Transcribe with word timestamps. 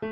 Hey, 0.00 0.06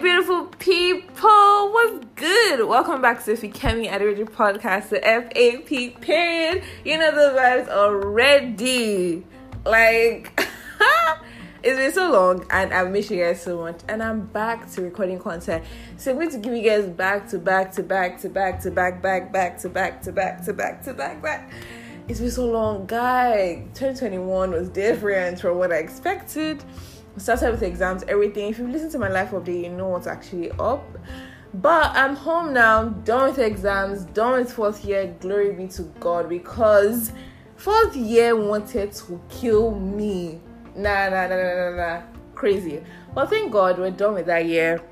beautiful 0.00 0.46
people, 0.58 1.70
what's 1.72 2.04
good? 2.16 2.66
Welcome 2.66 3.00
back 3.00 3.24
to 3.24 3.36
the 3.36 3.48
Fikemi 3.48 3.88
Aderoju 3.88 4.28
podcast, 4.30 4.88
the 4.88 4.98
FAP 5.00 6.00
period. 6.00 6.64
You 6.84 6.98
know 6.98 7.12
the 7.12 7.38
vibes 7.38 7.68
already. 7.68 9.24
Like, 9.64 10.36
it's 11.62 11.78
been 11.78 11.92
so 11.92 12.10
long 12.10 12.44
and 12.50 12.74
I've 12.74 12.90
missed 12.90 13.12
you 13.12 13.22
guys 13.22 13.40
so 13.40 13.60
much. 13.60 13.82
And 13.88 14.02
I'm 14.02 14.26
back 14.26 14.68
to 14.72 14.82
recording 14.82 15.20
content. 15.20 15.64
So 15.96 16.10
I'm 16.10 16.16
going 16.16 16.30
to 16.30 16.38
give 16.38 16.52
you 16.52 16.68
guys 16.68 16.88
back 16.88 17.28
to 17.28 17.38
back 17.38 17.70
to 17.74 17.84
back 17.84 18.20
to 18.22 18.28
back 18.28 18.62
to 18.62 18.72
back, 18.72 19.00
back, 19.00 19.32
back 19.32 19.58
to 19.58 19.68
back 19.68 20.02
to 20.02 20.10
back 20.10 20.44
to 20.44 20.52
back 20.52 20.82
to 20.82 20.92
back, 20.92 21.22
back. 21.22 21.52
It's 22.08 22.20
been 22.20 22.30
so 22.30 22.46
long, 22.46 22.86
guy. 22.86 23.64
2021 23.74 24.50
was 24.50 24.68
different 24.68 25.40
from 25.40 25.58
what 25.58 25.72
I 25.72 25.76
expected 25.76 26.62
started 27.18 27.52
with 27.52 27.62
exams, 27.62 28.04
everything. 28.08 28.50
If 28.50 28.58
you 28.58 28.68
listen 28.68 28.90
to 28.90 28.98
my 28.98 29.08
life 29.08 29.30
update, 29.30 29.64
you 29.64 29.70
know 29.70 29.88
what's 29.88 30.06
actually 30.06 30.50
up. 30.52 30.84
But 31.54 31.92
I'm 31.92 32.14
home 32.14 32.52
now, 32.52 32.84
done 32.84 33.30
with 33.30 33.38
exams, 33.38 34.04
done 34.06 34.40
with 34.40 34.52
fourth 34.52 34.84
year. 34.84 35.14
Glory 35.20 35.52
be 35.52 35.68
to 35.68 35.82
God 36.00 36.28
because 36.28 37.12
fourth 37.56 37.96
year 37.96 38.36
wanted 38.36 38.92
to 38.92 39.20
kill 39.30 39.74
me. 39.74 40.40
Nah, 40.74 41.08
nah, 41.08 41.26
nah, 41.28 41.36
nah, 41.36 41.70
nah, 41.70 41.76
nah. 41.76 42.02
Crazy. 42.34 42.82
But 43.14 43.30
thank 43.30 43.50
God 43.50 43.78
we're 43.78 43.90
done 43.90 44.14
with 44.14 44.26
that 44.26 44.44
year. 44.44 44.82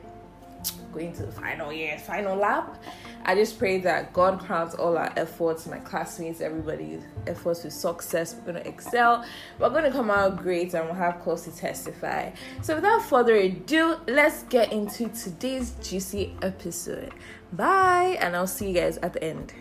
Going 0.93 1.13
to 1.13 1.27
the 1.27 1.33
final 1.33 1.73
year, 1.73 1.99
final 1.99 2.37
lap. 2.37 2.83
I 3.27 3.35
just 3.35 3.59
pray 3.59 3.79
that 3.79 4.13
God 4.13 4.39
crowns 4.39 4.75
all 4.75 4.99
our 4.99 5.11
efforts, 5.17 5.67
my 5.67 5.79
classmates, 5.79 6.43
everybody's 6.43 7.01
efforts 7.27 7.65
with 7.65 7.73
success. 7.73 8.35
We're 8.35 8.53
going 8.53 8.63
to 8.63 8.69
excel. 8.69 9.25
We're 9.59 9.71
going 9.71 9.85
to 9.85 9.91
come 9.91 10.11
out 10.11 10.37
great 10.37 10.75
and 10.75 10.85
we'll 10.85 10.95
have 10.95 11.21
cause 11.21 11.45
to 11.45 11.57
testify. 11.57 12.33
So, 12.61 12.75
without 12.75 13.01
further 13.03 13.35
ado, 13.37 13.97
let's 14.07 14.43
get 14.45 14.73
into 14.73 15.09
today's 15.09 15.73
juicy 15.83 16.37
episode. 16.43 17.15
Bye, 17.55 18.19
and 18.21 18.37
I'll 18.37 18.47
see 18.47 18.69
you 18.69 18.75
guys 18.75 18.99
at 18.99 19.15
the 19.15 19.25
end. 19.25 19.55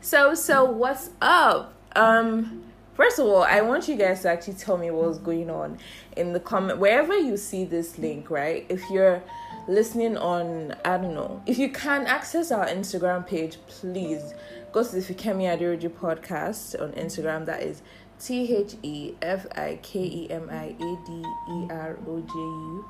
So, 0.00 0.34
so 0.34 0.64
what's 0.64 1.10
up? 1.20 1.74
Um, 1.96 2.62
First 2.96 3.18
of 3.18 3.26
all, 3.26 3.42
I 3.42 3.60
want 3.60 3.88
you 3.88 3.96
guys 3.96 4.22
to 4.22 4.30
actually 4.30 4.54
tell 4.54 4.78
me 4.78 4.90
what's 4.90 5.18
going 5.18 5.50
on 5.50 5.78
in 6.16 6.32
the 6.32 6.40
comment 6.40 6.78
wherever 6.78 7.14
you 7.14 7.36
see 7.36 7.64
this 7.64 7.98
link, 7.98 8.30
right? 8.30 8.64
If 8.70 8.88
you're 8.88 9.22
listening 9.68 10.16
on, 10.16 10.74
I 10.82 10.96
don't 10.96 11.12
know, 11.12 11.42
if 11.44 11.58
you 11.58 11.68
can 11.68 12.06
access 12.06 12.50
our 12.50 12.66
Instagram 12.66 13.26
page, 13.26 13.58
please 13.66 14.32
go 14.72 14.82
to 14.82 14.90
the 14.90 15.02
Fikemi 15.02 15.44
Aderoju 15.44 15.90
podcast 15.90 16.80
on 16.82 16.92
Instagram. 16.92 17.44
That 17.44 17.62
is 17.62 17.82
T 18.18 18.56
H 18.56 18.76
E 18.82 19.12
F 19.20 19.46
I 19.54 19.78
K 19.82 20.00
E 20.00 20.30
M 20.30 20.48
I 20.50 20.74
A 20.78 20.98
D 21.06 21.24
E 21.50 21.66
R 21.68 21.98
O 22.08 22.20
J 22.20 22.32
U 22.34 22.84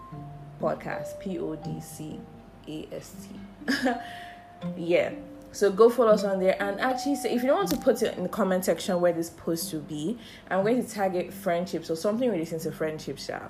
podcast, 0.61 1.19
P 1.19 1.37
O 1.41 1.57
D 1.57 1.81
C 1.81 2.21
A 2.69 2.89
S 2.93 3.13
T. 3.67 3.91
yeah 4.77 5.11
so 5.53 5.71
go 5.71 5.89
follow 5.89 6.11
us 6.11 6.25
on 6.25 6.39
there 6.39 6.61
and 6.63 6.81
actually 6.81 7.17
say 7.17 7.35
if 7.35 7.43
you 7.43 7.49
don't 7.49 7.57
want 7.57 7.71
to 7.71 7.77
put 7.77 8.03
it 8.03 8.17
in 8.17 8.23
the 8.23 8.29
comment 8.29 8.65
section 8.65 9.01
where 9.01 9.13
this 9.13 9.31
post 9.31 9.73
will 9.73 9.81
be, 9.81 10.19
I'm 10.51 10.63
going 10.63 10.85
to 10.85 10.89
tag 10.89 11.15
it 11.15 11.33
friendships 11.33 11.91
or 11.91 11.97
something 11.97 12.31
relating 12.31 12.61
to 12.61 12.73
friendships, 12.73 13.29
yeah. 13.29 13.49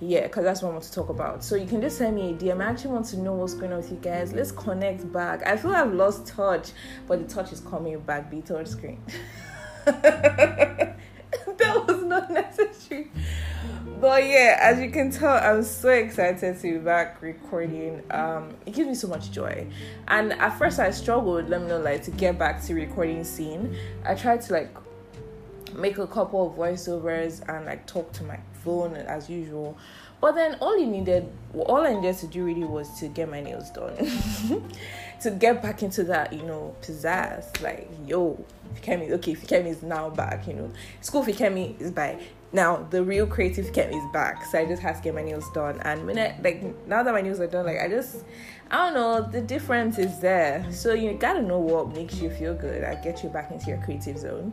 Yeah, 0.00 0.22
because 0.22 0.44
that's 0.44 0.62
what 0.62 0.68
I 0.70 0.72
want 0.72 0.84
to 0.84 0.92
talk 0.92 1.08
about. 1.08 1.42
So 1.42 1.56
you 1.56 1.66
can 1.66 1.80
just 1.80 1.98
send 1.98 2.14
me 2.14 2.30
a 2.30 2.34
DM. 2.34 2.62
I 2.62 2.70
actually 2.70 2.92
want 2.92 3.06
to 3.06 3.18
know 3.18 3.32
what's 3.32 3.54
going 3.54 3.72
on 3.72 3.78
with 3.78 3.90
you 3.90 3.96
guys. 3.96 4.32
Let's 4.32 4.52
connect 4.52 5.12
back. 5.12 5.44
I 5.46 5.56
feel 5.56 5.72
I've 5.72 5.92
lost 5.92 6.26
touch, 6.26 6.70
but 7.08 7.26
the 7.26 7.34
touch 7.34 7.52
is 7.52 7.60
coming 7.60 7.98
back. 8.00 8.30
Be 8.30 8.40
touch 8.40 8.68
screen. 8.68 9.02
that 9.84 10.94
was 11.56 12.04
not 12.04 12.30
necessary. 12.30 13.10
But 14.00 14.26
yeah, 14.26 14.58
as 14.60 14.80
you 14.80 14.90
can 14.90 15.10
tell, 15.10 15.34
I'm 15.34 15.64
so 15.64 15.88
excited 15.88 16.56
to 16.60 16.62
be 16.62 16.78
back 16.78 17.20
recording. 17.20 18.00
Um, 18.12 18.54
it 18.64 18.74
gives 18.74 18.88
me 18.88 18.94
so 18.94 19.08
much 19.08 19.32
joy. 19.32 19.66
And 20.06 20.34
at 20.34 20.56
first, 20.56 20.78
I 20.78 20.92
struggled. 20.92 21.48
Let 21.48 21.62
me 21.62 21.68
know, 21.68 21.80
like, 21.80 22.04
to 22.04 22.12
get 22.12 22.38
back 22.38 22.62
to 22.66 22.74
recording 22.74 23.24
scene. 23.24 23.76
I 24.04 24.14
tried 24.14 24.42
to 24.42 24.52
like 24.52 24.70
make 25.74 25.98
a 25.98 26.06
couple 26.06 26.46
of 26.46 26.56
voiceovers 26.56 27.46
and 27.48 27.66
like 27.66 27.86
talk 27.86 28.12
to 28.12 28.22
my 28.22 28.38
phone 28.62 28.94
as 28.94 29.28
usual. 29.28 29.76
But 30.20 30.36
then 30.36 30.56
all 30.60 30.78
you 30.78 30.86
needed, 30.86 31.28
all 31.54 31.84
I 31.84 31.94
needed 31.94 32.18
to 32.18 32.26
do 32.28 32.44
really 32.44 32.64
was 32.64 33.00
to 33.00 33.08
get 33.08 33.28
my 33.28 33.40
nails 33.40 33.70
done, 33.70 33.96
to 35.22 35.30
get 35.30 35.60
back 35.62 35.82
into 35.82 36.04
that, 36.04 36.32
you 36.32 36.42
know, 36.42 36.74
pizzazz. 36.82 37.60
Like, 37.62 37.88
yo, 38.06 38.44
Fikemi, 38.76 39.10
okay, 39.12 39.34
Fikemi 39.34 39.66
is 39.66 39.82
now 39.82 40.10
back, 40.10 40.46
you 40.46 40.54
know. 40.54 40.70
School 41.00 41.24
Fikemi 41.24 41.80
is 41.80 41.90
by 41.92 42.18
now 42.52 42.86
the 42.90 43.02
real 43.02 43.26
creative 43.26 43.66
Fikemi 43.66 43.96
is 43.96 44.12
back. 44.12 44.44
So 44.46 44.58
I 44.58 44.64
just 44.64 44.82
had 44.82 44.96
to 44.96 45.02
get 45.02 45.14
my 45.14 45.22
nails 45.22 45.50
done. 45.52 45.80
And 45.82 46.10
I, 46.18 46.38
like 46.42 46.86
now 46.86 47.02
that 47.02 47.12
my 47.12 47.20
nails 47.20 47.40
are 47.40 47.46
done, 47.46 47.66
like 47.66 47.80
I 47.80 47.88
just 47.88 48.24
I 48.70 48.90
don't 48.90 48.94
know, 48.94 49.30
the 49.30 49.40
difference 49.40 49.98
is 49.98 50.18
there. 50.20 50.66
So 50.70 50.92
you 50.94 51.12
gotta 51.14 51.42
know 51.42 51.58
what 51.58 51.94
makes 51.94 52.20
you 52.20 52.30
feel 52.30 52.54
good. 52.54 52.84
I 52.84 52.94
get 52.96 53.22
you 53.22 53.28
back 53.28 53.50
into 53.50 53.66
your 53.66 53.78
creative 53.78 54.18
zone. 54.18 54.52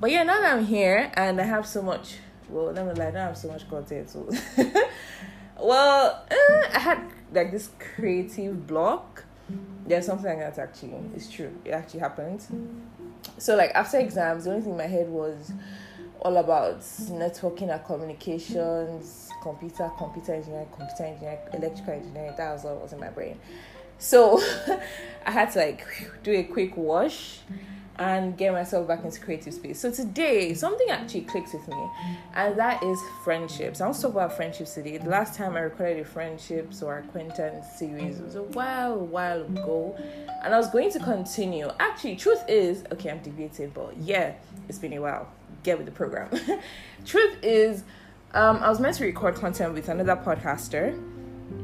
But 0.00 0.10
yeah, 0.10 0.24
now 0.24 0.40
that 0.40 0.56
I'm 0.56 0.66
here 0.66 1.12
and 1.14 1.40
I 1.40 1.44
have 1.44 1.66
so 1.66 1.80
much 1.80 2.16
well, 2.48 2.72
let 2.72 2.86
me 2.86 2.92
lie, 2.92 3.08
I 3.08 3.10
don't 3.10 3.20
have 3.20 3.38
so 3.38 3.48
much 3.48 3.68
content. 3.68 4.10
So 4.10 4.28
well, 5.60 6.24
uh, 6.30 6.66
I 6.72 6.78
had 6.78 7.10
like 7.32 7.50
this 7.50 7.70
creative 7.78 8.66
block. 8.66 9.24
There's 9.86 10.06
something 10.06 10.26
like 10.26 10.54
that 10.54 10.58
actually. 10.58 10.94
It's 11.14 11.30
true. 11.30 11.52
It 11.64 11.70
actually 11.70 12.00
happened. 12.00 12.46
So 13.38 13.56
like 13.56 13.70
after 13.74 13.98
exams, 13.98 14.44
the 14.44 14.50
only 14.50 14.62
thing 14.62 14.72
in 14.72 14.78
my 14.78 14.86
head 14.86 15.08
was 15.08 15.52
all 16.24 16.36
about 16.36 16.80
networking 16.80 17.72
and 17.72 17.84
communications, 17.84 19.28
computer, 19.42 19.90
computer 19.98 20.34
engineering, 20.34 20.68
computer 20.76 21.04
engineering, 21.04 21.38
electrical 21.52 21.94
engineering. 21.94 22.34
That 22.36 22.52
was 22.52 22.64
all 22.64 22.76
was 22.76 22.92
in 22.92 23.00
my 23.00 23.10
brain. 23.10 23.38
So 23.98 24.40
I 25.26 25.30
had 25.30 25.50
to 25.52 25.58
like 25.58 25.86
do 26.22 26.32
a 26.32 26.44
quick 26.44 26.76
wash 26.76 27.40
and 27.96 28.36
get 28.38 28.52
myself 28.52 28.88
back 28.88 29.04
into 29.04 29.20
creative 29.20 29.52
space. 29.52 29.78
So 29.78 29.90
today, 29.90 30.54
something 30.54 30.88
actually 30.88 31.22
clicks 31.22 31.52
with 31.52 31.66
me, 31.68 31.90
and 32.34 32.58
that 32.58 32.82
is 32.82 32.98
friendships. 33.22 33.80
I 33.80 33.84
want 33.84 33.96
to 33.96 34.02
talk 34.02 34.12
about 34.12 34.36
friendships 34.36 34.74
today. 34.74 34.96
The 34.96 35.10
last 35.10 35.34
time 35.34 35.56
I 35.56 35.60
recorded 35.60 36.00
a 36.00 36.04
friendships 36.04 36.82
or 36.82 36.98
acquaintance 36.98 37.66
series 37.78 38.20
was 38.20 38.34
a 38.34 38.42
while, 38.42 38.98
while 38.98 39.42
ago, 39.42 39.96
and 40.42 40.54
I 40.54 40.58
was 40.58 40.70
going 40.70 40.90
to 40.92 41.00
continue. 41.00 41.68
Actually, 41.78 42.16
truth 42.16 42.42
is, 42.48 42.84
okay, 42.92 43.10
I'm 43.10 43.20
debating, 43.20 43.70
but 43.70 43.96
yeah, 43.98 44.34
it's 44.68 44.78
been 44.78 44.94
a 44.94 45.00
while. 45.00 45.28
Get 45.62 45.76
with 45.76 45.86
the 45.86 45.92
program. 45.92 46.30
truth 47.04 47.36
is, 47.42 47.84
um, 48.34 48.56
I 48.58 48.70
was 48.70 48.80
meant 48.80 48.96
to 48.96 49.04
record 49.04 49.34
content 49.34 49.74
with 49.74 49.88
another 49.88 50.16
podcaster 50.16 50.98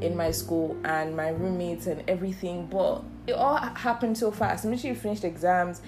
in 0.03 0.15
my 0.15 0.31
school 0.31 0.77
and 0.85 1.17
my 1.17 1.31
roommates 1.31 1.87
and 1.87 2.05
everything, 2.09 2.67
but 2.67 3.03
it 3.27 3.33
all 3.33 3.57
happened 3.57 4.19
so 4.19 4.31
fast. 4.31 4.65
Immediately 4.65 5.01
finished 5.01 5.25
exams 5.25 5.81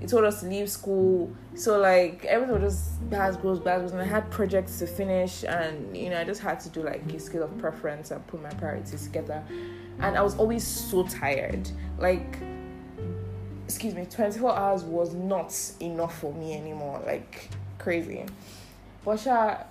he 0.00 0.06
told 0.06 0.24
us 0.24 0.40
to 0.40 0.46
leave 0.46 0.70
school. 0.70 1.34
So 1.54 1.78
like 1.78 2.24
everything 2.24 2.60
was 2.60 2.74
just 2.74 3.10
bad 3.10 3.40
goes 3.40 3.58
bad 3.58 3.82
goes 3.82 3.92
and 3.92 4.00
I 4.00 4.04
had 4.04 4.30
projects 4.30 4.78
to 4.80 4.86
finish 4.86 5.44
and 5.44 5.96
you 5.96 6.10
know 6.10 6.20
I 6.20 6.24
just 6.24 6.40
had 6.40 6.60
to 6.60 6.68
do 6.68 6.82
like 6.82 7.10
a 7.12 7.20
scale 7.20 7.44
of 7.44 7.56
preference 7.58 8.10
and 8.10 8.26
put 8.26 8.42
my 8.42 8.50
priorities 8.50 9.04
together. 9.04 9.42
And 10.00 10.16
I 10.16 10.22
was 10.22 10.36
always 10.36 10.66
so 10.66 11.04
tired. 11.04 11.70
Like 11.98 12.38
excuse 13.64 13.94
me, 13.94 14.04
24 14.04 14.56
hours 14.56 14.84
was 14.84 15.14
not 15.14 15.54
enough 15.80 16.18
for 16.18 16.32
me 16.34 16.54
anymore. 16.54 17.02
Like 17.06 17.48
crazy. 17.78 18.26
But 19.04 19.20
sure, 19.20 19.64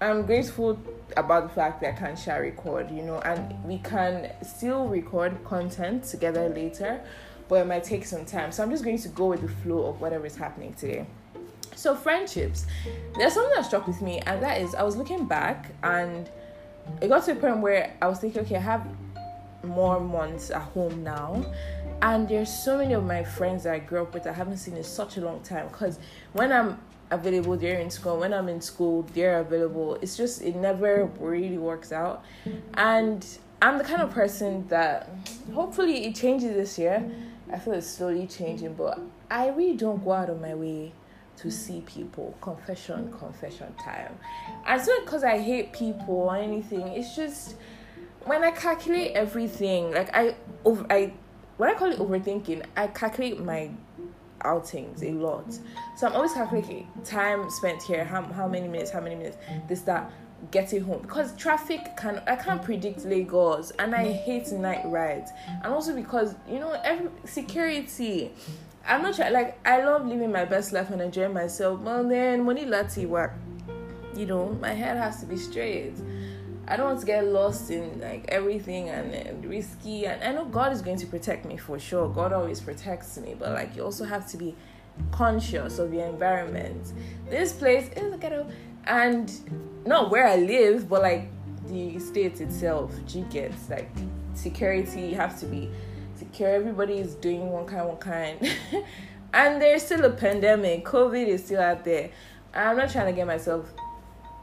I'm 0.00 0.26
grateful 0.26 0.78
about 1.16 1.48
the 1.48 1.54
fact 1.54 1.80
that 1.80 1.94
I 1.94 1.96
can 1.96 2.16
share 2.16 2.40
record, 2.40 2.90
you 2.90 3.02
know, 3.02 3.20
and 3.20 3.64
we 3.64 3.78
can 3.78 4.30
still 4.42 4.86
record 4.86 5.44
content 5.44 6.04
together 6.04 6.48
later 6.48 7.00
but 7.48 7.56
it 7.56 7.66
might 7.66 7.84
take 7.84 8.04
some 8.04 8.24
time. 8.24 8.52
So 8.52 8.62
I'm 8.62 8.70
just 8.70 8.84
going 8.84 8.98
to 8.98 9.08
go 9.08 9.26
with 9.26 9.42
the 9.42 9.48
flow 9.48 9.86
of 9.86 10.00
whatever 10.00 10.26
is 10.26 10.36
happening 10.36 10.74
today. 10.74 11.06
So 11.74 11.94
friendships, 11.94 12.66
there's 13.16 13.34
something 13.34 13.54
that 13.54 13.64
struck 13.64 13.86
with 13.86 14.02
me, 14.02 14.18
and 14.20 14.42
that 14.42 14.60
is 14.60 14.74
I 14.74 14.82
was 14.82 14.96
looking 14.96 15.26
back 15.26 15.70
and 15.82 16.28
it 17.00 17.08
got 17.08 17.24
to 17.24 17.32
a 17.32 17.34
point 17.36 17.58
where 17.58 17.94
I 18.02 18.08
was 18.08 18.18
thinking, 18.18 18.42
okay, 18.42 18.56
I 18.56 18.60
have 18.60 18.86
more 19.62 20.00
months 20.00 20.50
at 20.50 20.62
home 20.62 21.02
now. 21.02 21.44
And 22.00 22.28
there's 22.28 22.52
so 22.52 22.78
many 22.78 22.94
of 22.94 23.04
my 23.04 23.24
friends 23.24 23.64
that 23.64 23.74
I 23.74 23.78
grew 23.78 24.02
up 24.02 24.14
with 24.14 24.26
I 24.26 24.32
haven't 24.32 24.58
seen 24.58 24.76
in 24.76 24.84
such 24.84 25.16
a 25.16 25.20
long 25.20 25.40
time. 25.42 25.68
Because 25.68 25.98
when 26.32 26.52
I'm 26.52 26.78
available, 27.10 27.56
they're 27.56 27.80
in 27.80 27.90
school. 27.90 28.18
When 28.18 28.32
I'm 28.32 28.48
in 28.48 28.60
school, 28.60 29.02
they're 29.14 29.40
available. 29.40 29.96
It's 30.00 30.16
just 30.16 30.42
it 30.42 30.54
never 30.54 31.06
really 31.18 31.58
works 31.58 31.92
out. 31.92 32.24
And 32.74 33.26
I'm 33.60 33.78
the 33.78 33.84
kind 33.84 34.02
of 34.02 34.10
person 34.10 34.66
that 34.68 35.08
hopefully 35.52 36.06
it 36.06 36.14
changes 36.14 36.54
this 36.54 36.78
year. 36.78 37.10
I 37.52 37.58
feel 37.58 37.74
it's 37.74 37.86
slowly 37.86 38.26
changing, 38.26 38.74
but 38.74 39.00
I 39.30 39.48
really 39.48 39.76
don't 39.76 40.04
go 40.04 40.12
out 40.12 40.30
of 40.30 40.40
my 40.40 40.54
way 40.54 40.92
to 41.38 41.50
see 41.50 41.80
people. 41.80 42.36
Confession, 42.40 43.12
confession 43.12 43.72
time. 43.74 44.16
And 44.66 44.78
it's 44.78 44.88
not 44.88 45.04
because 45.04 45.24
I 45.24 45.38
hate 45.38 45.72
people 45.72 46.14
or 46.14 46.36
anything. 46.36 46.86
It's 46.88 47.16
just 47.16 47.56
when 48.24 48.44
I 48.44 48.50
calculate 48.50 49.12
everything, 49.12 49.92
like 49.92 50.14
I 50.14 50.36
over 50.64 50.86
I 50.90 51.12
when 51.56 51.70
I 51.70 51.74
call 51.74 51.90
it 51.90 51.98
overthinking, 51.98 52.64
I 52.76 52.86
calculate 52.88 53.40
my 53.40 53.70
outings 54.44 55.02
a 55.02 55.10
lot. 55.12 55.52
So 55.96 56.06
I'm 56.06 56.12
always 56.14 56.32
calculating 56.32 56.88
time 57.04 57.50
spent 57.50 57.82
here, 57.82 58.04
how, 58.04 58.22
how 58.22 58.46
many 58.46 58.68
minutes, 58.68 58.90
how 58.90 59.00
many 59.00 59.16
minutes, 59.16 59.36
this, 59.68 59.82
that, 59.82 60.10
getting 60.50 60.82
home. 60.82 61.02
Because 61.02 61.34
traffic 61.36 61.96
can 61.96 62.22
I 62.26 62.36
can't 62.36 62.62
predict 62.62 63.04
Lagos 63.04 63.70
and 63.78 63.94
I 63.94 64.12
hate 64.12 64.50
night 64.52 64.82
rides. 64.86 65.30
And 65.62 65.72
also 65.72 65.94
because, 65.94 66.34
you 66.48 66.58
know, 66.58 66.72
every 66.84 67.10
security. 67.24 68.32
I'm 68.86 69.02
not 69.02 69.18
like 69.18 69.58
I 69.66 69.84
love 69.84 70.06
living 70.06 70.32
my 70.32 70.46
best 70.46 70.72
life 70.72 70.90
and 70.90 71.02
enjoying 71.02 71.34
myself. 71.34 71.80
Well 71.80 72.08
then 72.08 72.44
money 72.44 72.64
lati 72.64 73.06
work. 73.06 73.34
You 74.14 74.26
know, 74.26 74.58
my 74.60 74.72
head 74.72 74.96
has 74.96 75.20
to 75.20 75.26
be 75.26 75.36
straight. 75.36 75.94
I 76.66 76.76
don't 76.76 76.86
want 76.86 77.00
to 77.00 77.06
get 77.06 77.26
lost 77.26 77.70
in 77.70 77.98
like 77.98 78.26
everything 78.28 78.90
and, 78.90 79.14
and, 79.14 79.44
risky. 79.44 80.06
And 80.06 80.22
I 80.22 80.32
know 80.32 80.44
God 80.44 80.70
is 80.70 80.82
going 80.82 80.98
to 80.98 81.06
protect 81.06 81.46
me 81.46 81.56
for 81.56 81.78
sure. 81.78 82.10
God 82.10 82.34
always 82.34 82.60
protects 82.60 83.16
me, 83.16 83.34
but 83.38 83.52
like 83.52 83.74
you 83.74 83.82
also 83.82 84.04
have 84.04 84.28
to 84.28 84.36
be 84.36 84.54
conscious 85.10 85.78
of 85.78 85.94
your 85.94 86.06
environment. 86.06 86.92
This 87.30 87.52
place 87.52 87.88
is 87.96 88.12
a 88.12 88.18
ghetto, 88.18 88.46
and 88.88 89.30
not 89.86 90.10
where 90.10 90.26
I 90.26 90.36
live, 90.36 90.88
but 90.88 91.02
like 91.02 91.28
the 91.68 91.98
state 91.98 92.40
itself. 92.40 92.92
G 93.06 93.24
gets 93.30 93.70
like 93.70 93.90
security. 94.34 95.02
You 95.02 95.14
have 95.16 95.38
to 95.40 95.46
be 95.46 95.70
secure. 96.16 96.48
Everybody 96.48 96.98
is 96.98 97.14
doing 97.14 97.50
one 97.50 97.66
kind, 97.66 97.88
one 97.88 97.98
kind, 97.98 98.56
and 99.32 99.62
there's 99.62 99.84
still 99.84 100.04
a 100.04 100.10
pandemic. 100.10 100.84
COVID 100.84 101.26
is 101.26 101.44
still 101.44 101.60
out 101.60 101.84
there. 101.84 102.10
I'm 102.54 102.76
not 102.76 102.90
trying 102.90 103.06
to 103.06 103.12
get 103.12 103.26
myself 103.26 103.66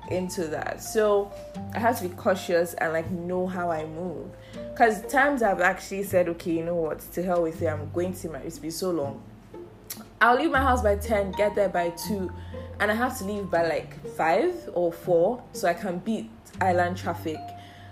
into 0.09 0.47
that. 0.47 0.81
So 0.81 1.31
I 1.73 1.79
have 1.79 1.97
to 1.99 2.07
be 2.07 2.15
cautious 2.15 2.75
and 2.75 2.93
like 2.93 3.09
know 3.09 3.47
how 3.47 3.71
I 3.71 3.85
move. 3.85 4.29
Because 4.53 5.05
times 5.07 5.41
I've 5.41 5.61
actually 5.61 6.03
said, 6.03 6.29
okay, 6.29 6.51
you 6.51 6.63
know 6.63 6.75
what, 6.75 6.99
to 7.13 7.23
hell 7.23 7.41
with 7.41 7.61
it, 7.61 7.67
I'm 7.67 7.89
going 7.91 8.13
to 8.13 8.29
my 8.29 8.39
it's 8.39 8.59
been 8.59 8.71
so 8.71 8.91
long. 8.91 9.23
I'll 10.21 10.37
leave 10.37 10.51
my 10.51 10.61
house 10.61 10.81
by 10.81 10.95
10, 10.95 11.31
get 11.33 11.55
there 11.55 11.69
by 11.69 11.89
2, 11.89 12.31
and 12.79 12.91
I 12.91 12.93
have 12.93 13.17
to 13.19 13.25
leave 13.25 13.49
by 13.49 13.67
like 13.67 14.05
5 14.15 14.71
or 14.73 14.91
4 14.91 15.43
so 15.53 15.67
I 15.67 15.73
can 15.73 15.99
beat 15.99 16.29
island 16.61 16.97
traffic. 16.97 17.37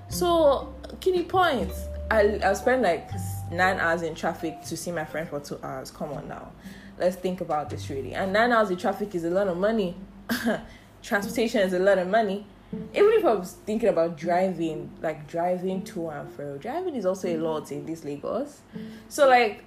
So, 0.10 0.74
kidney 1.00 1.24
points. 1.24 1.88
I, 2.12 2.40
I'll 2.44 2.56
spend 2.56 2.84
like 2.84 3.10
9 3.52 3.80
hours 3.80 4.02
in 4.02 4.14
traffic 4.14 4.62
to 4.64 4.78
see 4.78 4.92
my 4.92 5.06
friend 5.06 5.28
for 5.28 5.40
2 5.40 5.60
hours. 5.64 5.92
Come 5.92 6.12
on 6.12 6.28
now. 6.28 6.52
Let's 6.98 7.16
think 7.16 7.42
about 7.42 7.70
this 7.70 7.90
really. 7.90 8.14
And 8.14 8.34
9 8.34 8.52
hours 8.52 8.70
in 8.70 8.78
traffic 8.78 9.16
is 9.16 9.24
a 9.24 9.30
lot 9.30 9.48
of 9.48 9.58
money. 9.58 9.96
transportation 11.02 11.62
is 11.62 11.74
a 11.74 11.80
lot 11.80 11.98
of 11.98 12.08
money. 12.08 12.46
Even 12.94 13.12
if 13.14 13.26
I 13.26 13.34
was 13.34 13.58
thinking 13.66 13.90
about 13.90 14.18
driving, 14.18 14.90
like 15.02 15.28
driving 15.28 15.84
to 15.86 16.10
and 16.10 16.32
fro, 16.32 16.58
driving 16.58 16.96
is 16.96 17.06
also 17.06 17.28
a 17.28 17.38
lot 17.38 17.72
in 17.72 17.86
this 17.86 18.04
Lagos. 18.04 18.62
So 19.10 19.28
like 19.28 19.64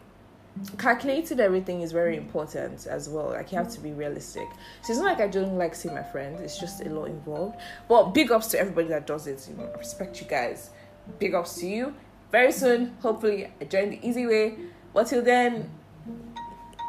calculating 0.79 1.41
everything 1.41 1.83
is 1.83 1.93
very 1.93 2.17
important 2.17 2.87
as 2.87 3.09
well. 3.09 3.31
Like 3.31 3.53
you 3.53 3.59
have 3.59 3.71
to 3.71 3.81
be 3.81 3.93
realistic. 3.93 4.49
So 4.83 4.93
it's 4.93 5.01
not 5.01 5.19
like 5.19 5.21
I 5.21 5.29
don't 5.29 5.57
like 5.57 5.75
seeing 5.75 5.95
my 5.95 6.03
friends. 6.03 6.41
It's 6.41 6.59
just 6.59 6.81
a 6.81 6.89
lot 6.89 7.07
involved. 7.07 7.59
But 7.89 8.15
big 8.15 8.33
ups 8.33 8.49
to 8.49 8.61
everybody 8.61 8.89
that 8.89 9.07
does 9.07 9.27
it. 9.27 9.47
You 9.49 9.57
know, 9.57 9.71
I 9.73 9.79
respect 9.79 10.21
you 10.21 10.27
guys. 10.27 10.71
Big 11.19 11.35
ups 11.35 11.57
to 11.61 11.67
you. 11.67 11.95
Very 12.33 12.53
soon, 12.53 12.97
hopefully, 13.01 13.53
I 13.61 13.65
join 13.65 13.91
the 13.91 14.07
easy 14.07 14.27
way. 14.27 14.57
But 14.93 15.07
till 15.07 15.23
then, 15.23 15.71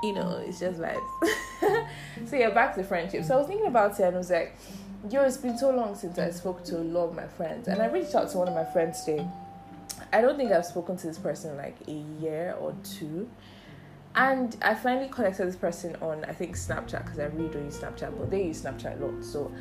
you 0.03 0.13
know, 0.13 0.43
it's 0.45 0.59
just 0.59 0.79
vibes. 0.79 1.01
so 2.25 2.35
yeah, 2.35 2.49
back 2.49 2.75
to 2.75 2.83
friendship. 2.83 3.23
So 3.23 3.35
I 3.35 3.37
was 3.37 3.47
thinking 3.47 3.67
about 3.67 3.99
it 3.99 4.03
and 4.03 4.15
I 4.15 4.17
was 4.17 4.31
like, 4.31 4.55
yo, 5.09 5.23
it's 5.23 5.37
been 5.37 5.57
so 5.57 5.71
long 5.71 5.95
since 5.95 6.17
I 6.17 6.31
spoke 6.31 6.63
to 6.65 6.77
a 6.77 6.83
lot 6.83 7.09
of 7.09 7.15
my 7.15 7.27
friends. 7.27 7.67
And 7.67 7.81
I 7.81 7.87
reached 7.87 8.15
out 8.15 8.29
to 8.31 8.37
one 8.37 8.47
of 8.47 8.53
my 8.53 8.65
friends 8.65 9.03
today. 9.03 9.27
I 10.13 10.21
don't 10.21 10.37
think 10.37 10.51
I've 10.51 10.65
spoken 10.65 10.97
to 10.97 11.07
this 11.07 11.17
person 11.17 11.57
like 11.57 11.75
a 11.87 12.21
year 12.21 12.55
or 12.59 12.73
two. 12.83 13.29
And 14.17 14.57
I 14.63 14.73
finally 14.73 15.09
connected 15.09 15.45
this 15.45 15.55
person 15.55 15.95
on 16.01 16.25
I 16.25 16.33
think 16.33 16.55
Snapchat 16.55 17.03
because 17.03 17.19
I 17.19 17.25
really 17.25 17.49
don't 17.49 17.65
use 17.65 17.77
Snapchat, 17.77 18.17
but 18.17 18.31
they 18.31 18.45
use 18.45 18.63
Snapchat 18.63 18.99
a 18.99 19.05
lot. 19.05 19.23
So 19.23 19.51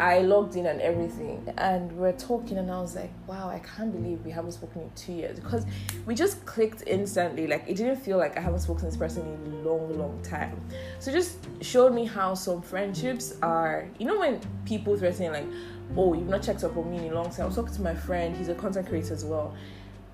I 0.00 0.20
logged 0.20 0.56
in 0.56 0.64
and 0.64 0.80
everything, 0.80 1.46
and 1.58 1.92
we're 1.92 2.16
talking, 2.16 2.56
and 2.56 2.70
I 2.70 2.80
was 2.80 2.96
like, 2.96 3.10
wow, 3.26 3.50
I 3.50 3.58
can't 3.58 3.92
believe 3.92 4.24
we 4.24 4.30
haven't 4.30 4.52
spoken 4.52 4.80
in 4.80 4.90
two 4.96 5.12
years 5.12 5.38
because 5.38 5.66
we 6.06 6.14
just 6.14 6.44
clicked 6.46 6.84
instantly. 6.86 7.46
Like, 7.46 7.64
it 7.68 7.76
didn't 7.76 7.96
feel 7.96 8.16
like 8.16 8.38
I 8.38 8.40
haven't 8.40 8.60
spoken 8.60 8.84
to 8.84 8.86
this 8.86 8.96
person 8.96 9.22
in 9.22 9.52
a 9.52 9.68
long, 9.68 9.98
long 9.98 10.20
time. 10.22 10.58
So, 10.98 11.12
just 11.12 11.46
showed 11.60 11.92
me 11.92 12.06
how 12.06 12.32
some 12.32 12.62
friendships 12.62 13.34
are, 13.42 13.86
you 13.98 14.06
know, 14.06 14.18
when 14.18 14.40
people 14.64 14.96
threaten, 14.96 15.30
like, 15.30 15.46
oh, 15.94 16.14
you've 16.14 16.28
not 16.28 16.42
checked 16.42 16.64
up 16.64 16.74
on 16.78 16.90
me 16.90 17.06
in 17.06 17.12
a 17.12 17.14
long 17.14 17.28
time. 17.30 17.42
I 17.42 17.46
was 17.46 17.56
talking 17.56 17.74
to 17.74 17.82
my 17.82 17.94
friend, 17.94 18.34
he's 18.34 18.48
a 18.48 18.54
content 18.54 18.88
creator 18.88 19.12
as 19.12 19.26
well, 19.26 19.54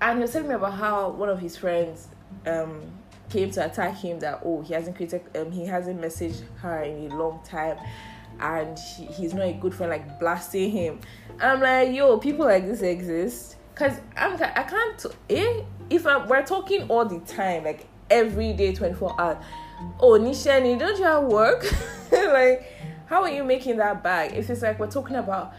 and 0.01 0.17
he 0.17 0.21
was 0.23 0.33
telling 0.33 0.49
me 0.49 0.55
about 0.55 0.73
how 0.73 1.09
one 1.11 1.29
of 1.29 1.39
his 1.39 1.55
friends, 1.55 2.09
um, 2.45 2.81
came 3.29 3.51
to 3.51 3.65
attack 3.65 3.95
him 3.95 4.19
that 4.19 4.41
oh 4.43 4.61
he 4.61 4.73
hasn't 4.73 4.95
created 4.95 5.21
um 5.35 5.51
he 5.51 5.65
hasn't 5.65 5.99
messaged 6.01 6.41
her 6.57 6.81
in 6.81 7.11
a 7.11 7.15
long 7.15 7.39
time 7.43 7.77
and 8.39 8.77
she, 8.77 9.05
he's 9.05 9.33
not 9.33 9.45
a 9.45 9.53
good 9.53 9.73
friend, 9.73 9.89
like 9.89 10.19
blasting 10.19 10.71
him. 10.71 10.99
I'm 11.41 11.59
like, 11.59 11.93
yo, 11.93 12.17
people 12.17 12.45
like 12.45 12.65
this 12.65 12.81
exist. 12.81 13.57
Cause 13.75 13.99
I'm 14.17 14.33
I 14.33 14.63
can't 14.63 15.05
eh 15.29 15.61
if 15.89 16.05
I, 16.05 16.25
we're 16.25 16.45
talking 16.45 16.83
all 16.89 17.05
the 17.05 17.19
time, 17.21 17.63
like 17.63 17.87
every 18.09 18.53
day, 18.53 18.73
24 18.73 19.19
hours. 19.19 19.37
Oh, 19.99 20.19
Nishani, 20.19 20.77
don't 20.77 20.97
you 20.97 21.05
have 21.05 21.23
work? 21.23 21.65
like, 22.11 22.73
how 23.05 23.23
are 23.23 23.29
you 23.29 23.43
making 23.43 23.77
that 23.77 24.03
back? 24.03 24.33
If 24.33 24.49
it's 24.49 24.61
like 24.61 24.79
we're 24.79 24.91
talking 24.91 25.15
about 25.15 25.53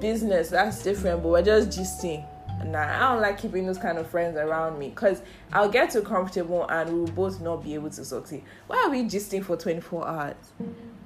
business, 0.00 0.50
that's 0.50 0.82
different, 0.82 1.22
but 1.22 1.30
we're 1.30 1.42
just 1.42 1.70
gisting. 1.70 2.26
Nah, 2.64 2.96
I 2.96 3.12
don't 3.12 3.22
like 3.22 3.38
keeping 3.38 3.66
those 3.66 3.78
kind 3.78 3.98
of 3.98 4.08
friends 4.10 4.36
around 4.36 4.78
me 4.78 4.88
because 4.90 5.22
I'll 5.52 5.68
get 5.68 5.90
too 5.90 6.02
comfortable 6.02 6.66
and 6.68 6.92
we'll 6.92 7.06
both 7.06 7.40
not 7.40 7.62
be 7.62 7.74
able 7.74 7.90
to 7.90 8.04
succeed. 8.04 8.42
Why 8.66 8.84
are 8.86 8.90
we 8.90 9.02
gisting 9.04 9.44
for 9.44 9.56
24 9.56 10.06
hours? 10.08 10.34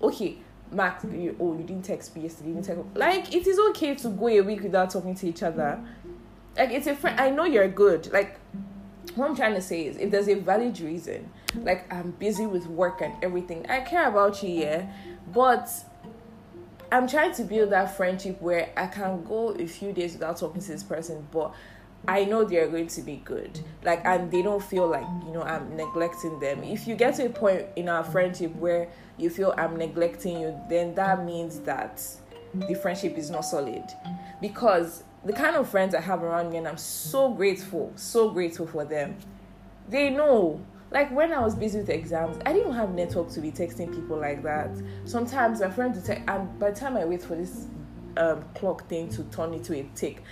Okay, 0.03 0.39
Max, 0.71 1.05
you, 1.05 1.37
oh, 1.39 1.57
you 1.57 1.65
didn't 1.65 1.85
text 1.85 2.17
me 2.17 2.23
yesterday. 2.23 2.49
You 2.49 2.55
didn't 2.55 2.67
text. 2.67 2.85
Like, 2.95 3.35
it 3.35 3.47
is 3.47 3.59
okay 3.71 3.95
to 3.97 4.09
go 4.09 4.29
a 4.29 4.41
week 4.41 4.63
without 4.63 4.91
talking 4.91 5.15
to 5.17 5.29
each 5.29 5.43
other. 5.43 5.81
Like, 6.57 6.71
it's 6.71 6.87
a 6.87 6.97
friend. 6.97 7.21
I 7.21 7.31
know 7.31 7.45
you're 7.45 7.69
good. 7.69 8.11
Like, 8.13 8.39
what 9.15 9.29
I'm 9.29 9.37
trying 9.37 9.55
to 9.55 9.61
say 9.61 9.87
is, 9.87 9.97
if 9.99 10.11
there's 10.11 10.29
a 10.29 10.35
valid 10.35 10.81
reason, 10.81 11.29
like 11.55 11.93
I'm 11.93 12.13
busy 12.13 12.47
with 12.47 12.67
work 12.67 13.01
and 13.03 13.13
everything, 13.23 13.67
I 13.69 13.81
care 13.81 14.09
about 14.09 14.43
you, 14.43 14.51
yeah. 14.51 14.87
But 15.33 15.69
I'm 16.93 17.09
trying 17.09 17.33
to 17.37 17.44
build 17.44 17.71
that 17.71 17.97
friendship 17.97 18.41
where 18.43 18.71
I 18.77 18.87
can 18.87 19.25
go 19.25 19.53
a 19.53 19.67
few 19.67 19.94
days 19.94 20.12
without 20.12 20.37
talking 20.37 20.61
to 20.61 20.69
this 20.69 20.83
person, 20.83 21.27
but 21.33 21.55
I 22.06 22.25
know 22.25 22.44
they're 22.44 22.69
going 22.69 22.89
to 22.89 23.00
be 23.00 23.17
good. 23.25 23.59
Like, 23.83 24.05
and 24.05 24.31
they 24.31 24.43
don't 24.43 24.62
feel 24.62 24.89
like, 24.89 25.06
you 25.25 25.33
know, 25.33 25.41
I'm 25.43 25.75
neglecting 25.75 26.39
them. 26.39 26.62
If 26.62 26.87
you 26.87 26.94
get 26.94 27.15
to 27.15 27.25
a 27.25 27.31
point 27.31 27.67
in 27.77 27.89
our 27.89 28.05
friendship 28.05 28.55
where 28.56 28.91
you 29.17 29.31
feel 29.31 29.55
I'm 29.56 29.79
neglecting 29.79 30.39
you, 30.39 30.55
then 30.69 30.94
that 30.96 31.25
means 31.25 31.61
that 31.61 32.05
the 32.53 32.75
friendship 32.75 33.17
is 33.17 33.31
not 33.31 33.46
solid. 33.46 33.84
Because 34.43 35.03
the 35.25 35.32
kind 35.32 35.56
of 35.56 35.70
friends 35.70 35.94
I 35.94 36.01
have 36.03 36.22
around 36.22 36.51
me, 36.51 36.58
and 36.58 36.69
I'm 36.69 36.77
so 36.77 37.32
grateful, 37.32 37.91
so 37.96 38.29
grateful 38.29 38.67
for 38.67 38.84
them, 38.84 39.17
they 39.89 40.11
know. 40.11 40.61
Like 40.93 41.11
when 41.11 41.32
I 41.32 41.41
was 41.41 41.55
busy 41.55 41.79
with 41.79 41.89
exams, 41.89 42.37
I 42.44 42.53
didn't 42.53 42.75
have 42.75 42.94
network 42.94 43.31
to 43.31 43.41
be 43.41 43.51
texting 43.51 43.94
people 43.94 44.19
like 44.19 44.43
that. 44.43 44.70
Sometimes 45.06 45.63
my 45.63 45.70
friends 45.70 45.96
would 45.96 46.05
text, 46.05 46.25
and 46.29 46.58
by 46.58 46.70
the 46.70 46.79
time 46.79 46.99
I 46.99 47.06
wait 47.06 47.22
for 47.22 47.34
this 47.34 47.67
um, 48.19 48.44
clock 48.55 48.87
thing 48.89 49.08
to 49.08 49.25
turn 49.25 49.55
into 49.55 49.72
a 49.75 49.89
tick, 49.94 50.22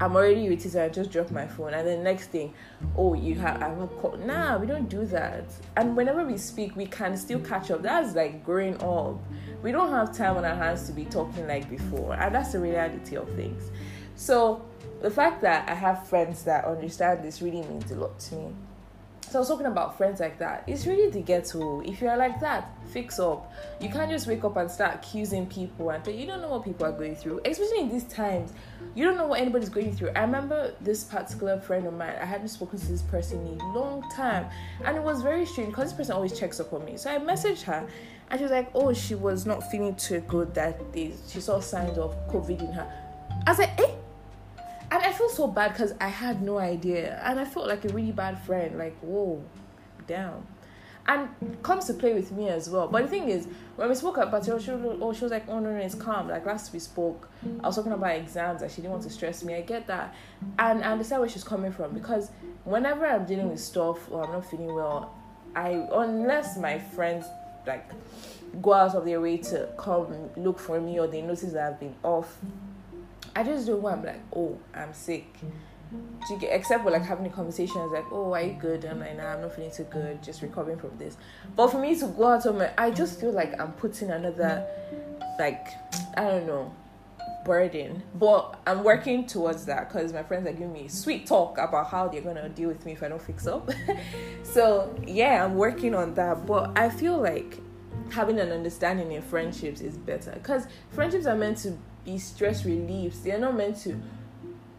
I'm 0.00 0.16
already 0.16 0.46
irritated. 0.46 0.80
I 0.80 0.88
just 0.88 1.12
drop 1.12 1.30
my 1.30 1.46
phone, 1.46 1.72
and 1.72 1.86
then 1.86 2.02
next 2.02 2.30
thing, 2.30 2.52
oh, 2.96 3.14
you 3.14 3.36
have 3.36 3.62
I 3.62 3.72
will 3.72 3.86
call. 3.86 4.16
Nah, 4.16 4.58
we 4.58 4.66
don't 4.66 4.88
do 4.88 5.04
that. 5.06 5.44
And 5.76 5.96
whenever 5.96 6.24
we 6.24 6.36
speak, 6.36 6.74
we 6.74 6.86
can 6.86 7.16
still 7.16 7.38
catch 7.38 7.70
up. 7.70 7.82
That's 7.82 8.16
like 8.16 8.44
growing 8.44 8.74
up. 8.82 9.20
We 9.62 9.70
don't 9.70 9.90
have 9.90 10.16
time 10.16 10.36
on 10.36 10.44
our 10.44 10.56
hands 10.56 10.88
to 10.88 10.92
be 10.92 11.04
talking 11.04 11.46
like 11.46 11.70
before, 11.70 12.14
and 12.14 12.34
that's 12.34 12.50
the 12.50 12.58
reality 12.58 13.16
of 13.16 13.32
things. 13.36 13.70
So 14.16 14.66
the 15.00 15.12
fact 15.12 15.42
that 15.42 15.68
I 15.70 15.74
have 15.74 16.08
friends 16.08 16.42
that 16.42 16.64
understand 16.64 17.22
this 17.22 17.40
really 17.40 17.62
means 17.62 17.92
a 17.92 17.94
lot 17.94 18.18
to 18.18 18.34
me. 18.34 18.54
So 19.30 19.38
I 19.38 19.40
was 19.40 19.48
talking 19.48 19.66
about 19.66 19.98
friends 19.98 20.20
like 20.20 20.38
that. 20.38 20.64
It's 20.66 20.86
really 20.86 21.10
the 21.10 21.20
ghetto. 21.20 21.82
If 21.82 22.00
you're 22.00 22.16
like 22.16 22.40
that, 22.40 22.70
fix 22.92 23.18
up. 23.18 23.52
You 23.78 23.90
can't 23.90 24.10
just 24.10 24.26
wake 24.26 24.42
up 24.42 24.56
and 24.56 24.70
start 24.70 24.94
accusing 24.94 25.46
people 25.46 25.90
and 25.90 26.06
you 26.06 26.26
don't 26.26 26.40
know 26.40 26.48
what 26.48 26.64
people 26.64 26.86
are 26.86 26.92
going 26.92 27.14
through. 27.14 27.42
Especially 27.44 27.80
in 27.80 27.90
these 27.90 28.04
times, 28.04 28.54
you 28.94 29.04
don't 29.04 29.18
know 29.18 29.26
what 29.26 29.40
anybody's 29.40 29.68
going 29.68 29.94
through. 29.94 30.12
I 30.16 30.20
remember 30.20 30.72
this 30.80 31.04
particular 31.04 31.60
friend 31.60 31.86
of 31.86 31.92
mine. 31.92 32.14
I 32.18 32.24
hadn't 32.24 32.48
spoken 32.48 32.78
to 32.78 32.86
this 32.86 33.02
person 33.02 33.46
in 33.46 33.60
a 33.60 33.78
long 33.78 34.02
time, 34.16 34.46
and 34.82 34.96
it 34.96 35.02
was 35.02 35.20
very 35.20 35.44
strange 35.44 35.70
because 35.70 35.90
this 35.90 35.96
person 35.98 36.14
always 36.14 36.38
checks 36.38 36.58
up 36.58 36.72
on 36.72 36.86
me. 36.86 36.96
So 36.96 37.10
I 37.10 37.18
messaged 37.18 37.62
her, 37.64 37.86
and 38.30 38.40
she 38.40 38.44
was 38.44 38.50
like, 38.50 38.70
"Oh, 38.74 38.94
she 38.94 39.14
was 39.14 39.44
not 39.44 39.70
feeling 39.70 39.94
too 39.96 40.20
good 40.20 40.54
that 40.54 40.90
day. 40.92 41.12
She 41.28 41.42
saw 41.42 41.60
signs 41.60 41.98
of 41.98 42.16
COVID 42.28 42.60
in 42.60 42.72
her." 42.72 42.90
I 43.46 43.50
was 43.50 43.58
like, 43.58 43.78
"Eh." 43.78 43.97
So 45.38 45.46
bad 45.46 45.72
because 45.72 45.94
I 46.00 46.08
had 46.08 46.42
no 46.42 46.58
idea. 46.58 47.20
And 47.24 47.38
I 47.38 47.44
felt 47.44 47.68
like 47.68 47.84
a 47.84 47.88
really 47.90 48.10
bad 48.10 48.42
friend. 48.42 48.76
Like, 48.76 48.98
whoa, 48.98 49.40
damn. 50.08 50.44
and 51.08 51.28
comes 51.62 51.86
to 51.86 51.94
play 51.94 52.12
with 52.12 52.30
me 52.32 52.48
as 52.48 52.68
well. 52.68 52.86
But 52.86 53.02
the 53.04 53.08
thing 53.08 53.28
is, 53.30 53.48
when 53.76 53.88
we 53.88 53.94
spoke 53.94 54.18
about 54.18 54.46
it, 54.46 54.62
she, 54.62 54.70
oh, 54.70 55.12
she 55.14 55.22
was 55.22 55.30
like, 55.32 55.48
oh 55.48 55.58
no, 55.58 55.70
no, 55.72 55.78
it's 55.78 55.94
calm. 55.94 56.28
Like 56.28 56.44
last 56.44 56.72
we 56.72 56.78
spoke, 56.78 57.30
I 57.62 57.66
was 57.66 57.76
talking 57.76 57.92
about 57.92 58.14
exams 58.16 58.60
and 58.62 58.70
she 58.70 58.82
didn't 58.82 58.92
want 58.92 59.04
to 59.04 59.10
stress 59.10 59.42
me. 59.42 59.54
I 59.54 59.62
get 59.62 59.86
that, 59.86 60.14
and 60.58 60.84
I 60.84 60.92
understand 60.92 61.20
where 61.20 61.28
she's 61.28 61.44
coming 61.44 61.72
from 61.72 61.94
because 61.94 62.30
whenever 62.64 63.06
I'm 63.06 63.24
dealing 63.24 63.48
with 63.48 63.60
stuff 63.60 64.10
or 64.10 64.24
I'm 64.24 64.32
not 64.32 64.50
feeling 64.50 64.74
well, 64.74 65.14
I 65.56 65.86
unless 65.92 66.58
my 66.58 66.78
friends 66.78 67.24
like 67.66 67.88
go 68.60 68.74
out 68.74 68.94
of 68.94 69.04
their 69.06 69.20
way 69.20 69.38
to 69.38 69.68
come 69.78 70.30
look 70.36 70.58
for 70.58 70.80
me 70.80 70.98
or 70.98 71.06
they 71.06 71.22
notice 71.22 71.52
that 71.52 71.72
I've 71.72 71.80
been 71.80 71.94
off, 72.02 72.36
I 73.38 73.44
just 73.44 73.66
do 73.66 73.76
what 73.76 73.92
I'm 73.92 74.04
like, 74.04 74.20
oh, 74.34 74.58
I'm 74.74 74.92
sick 74.92 75.32
mm-hmm. 75.34 76.38
get, 76.40 76.50
except 76.52 76.82
for 76.82 76.90
like 76.90 77.04
having 77.04 77.24
a 77.24 77.30
conversation, 77.30 77.88
like, 77.92 78.06
oh, 78.10 78.32
are 78.32 78.42
you 78.42 78.54
good? 78.54 78.82
And 78.82 78.94
I'm 78.94 78.98
like, 78.98 79.16
nah, 79.16 79.34
I'm 79.34 79.42
not 79.42 79.54
feeling 79.54 79.70
too 79.70 79.84
good, 79.84 80.20
just 80.24 80.42
recovering 80.42 80.76
from 80.76 80.98
this. 80.98 81.16
But 81.54 81.68
for 81.68 81.78
me 81.78 81.96
to 82.00 82.08
go 82.08 82.26
out 82.26 82.44
on 82.46 82.58
my, 82.58 82.72
I 82.76 82.90
just 82.90 83.20
feel 83.20 83.30
like 83.30 83.60
I'm 83.60 83.70
putting 83.74 84.10
another, 84.10 84.66
like, 85.38 85.68
I 86.16 86.24
don't 86.24 86.48
know, 86.48 86.74
burden. 87.44 88.02
But 88.16 88.58
I'm 88.66 88.82
working 88.82 89.24
towards 89.24 89.66
that 89.66 89.88
because 89.88 90.12
my 90.12 90.24
friends 90.24 90.48
are 90.48 90.52
giving 90.52 90.72
me 90.72 90.88
sweet 90.88 91.28
talk 91.28 91.58
about 91.58 91.86
how 91.86 92.08
they're 92.08 92.22
gonna 92.22 92.48
deal 92.48 92.68
with 92.68 92.84
me 92.84 92.94
if 92.94 93.04
I 93.04 93.08
don't 93.08 93.22
fix 93.22 93.46
up. 93.46 93.70
so 94.42 94.92
yeah, 95.06 95.44
I'm 95.44 95.54
working 95.54 95.94
on 95.94 96.12
that. 96.14 96.44
But 96.44 96.76
I 96.76 96.88
feel 96.88 97.16
like 97.18 97.60
having 98.10 98.40
an 98.40 98.50
understanding 98.50 99.12
in 99.12 99.22
friendships 99.22 99.80
is 99.80 99.96
better 99.96 100.32
because 100.32 100.66
friendships 100.90 101.26
are 101.26 101.36
meant 101.36 101.58
to 101.58 101.78
be 102.04 102.18
stress 102.18 102.64
reliefs. 102.64 103.20
They're 103.20 103.38
not 103.38 103.56
meant 103.56 103.78
to 103.82 104.00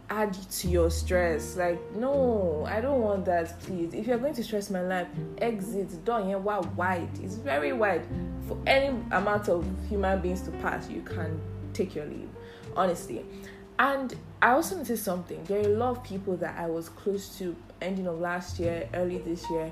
add 0.10 0.34
to 0.34 0.68
your 0.68 0.90
stress. 0.90 1.56
Like, 1.56 1.80
no, 1.96 2.66
I 2.68 2.82
don't 2.82 3.02
want 3.02 3.26
that, 3.26 3.60
please. 3.62 3.94
If 3.94 4.08
you're 4.08 4.18
going 4.18 4.34
to 4.34 4.44
stress 4.44 4.70
my 4.70 4.82
life, 4.82 5.08
exit. 5.38 6.04
Don't 6.06 6.28
here 6.28 6.40
why 6.40 6.60
wide. 6.60 7.10
It's 7.22 7.36
very 7.36 7.74
wide. 7.74 8.06
For 8.48 8.58
any 8.66 8.88
amount 9.12 9.50
of 9.50 9.66
human 9.88 10.20
beings 10.22 10.42
to 10.44 10.52
pass, 10.52 10.90
you 10.90 11.02
can 11.02 11.40
take 11.74 11.96
your 11.96 12.06
leave. 12.06 12.30
Honestly. 12.76 13.26
And 13.78 14.14
I 14.42 14.52
also 14.52 14.76
noticed 14.76 15.06
something. 15.06 15.42
There 15.46 15.60
are 15.60 15.64
a 15.64 15.78
lot 15.78 15.92
of 15.92 16.04
people 16.04 16.36
that 16.38 16.60
I 16.60 16.66
was 16.66 16.90
close 16.90 17.38
to 17.38 17.56
ending 17.82 18.08
of 18.08 18.20
last 18.20 18.60
year, 18.60 18.90
early 18.94 19.20
this 19.20 19.50
year. 19.50 19.72